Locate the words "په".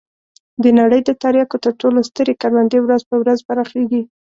3.09-3.15